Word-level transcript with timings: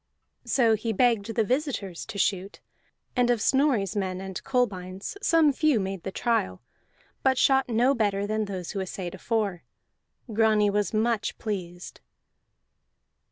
So 0.45 0.73
he 0.73 0.93
begged 0.93 1.35
the 1.35 1.43
visitors 1.43 2.07
to 2.07 2.17
shoot, 2.17 2.59
and 3.15 3.29
of 3.29 3.39
Snorri's 3.39 3.95
men 3.95 4.19
and 4.19 4.43
Kolbein's 4.43 5.15
some 5.21 5.53
few 5.53 5.79
made 5.79 6.01
the 6.01 6.11
trial, 6.11 6.63
but 7.21 7.37
shot 7.37 7.69
no 7.69 7.93
better 7.93 8.25
than 8.25 8.45
those 8.45 8.71
who 8.71 8.79
assayed 8.79 9.13
afore. 9.13 9.63
Grani 10.33 10.71
was 10.71 10.91
much 10.91 11.37
pleased. 11.37 12.01